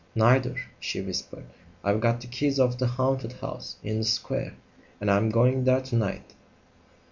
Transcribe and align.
"Neither," 0.15 0.55
she 0.79 0.99
whispered. 0.99 1.43
"I've 1.83 2.01
got 2.01 2.21
the 2.21 2.25
keys 2.27 2.59
of 2.59 2.79
the 2.79 2.87
haunted 2.87 3.33
house 3.33 3.75
in 3.83 3.99
the 3.99 4.03
square 4.03 4.55
and 4.99 5.11
I'm 5.11 5.29
going 5.29 5.63
there 5.65 5.81
to 5.81 5.95
night." 5.95 6.33